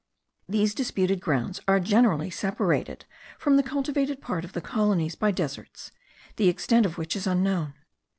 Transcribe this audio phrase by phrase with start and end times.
[0.49, 3.05] These disputed grounds are generally separated
[3.37, 5.91] from the cultivated part of the colonies by deserts,
[6.37, 7.75] the extent of which is unknown.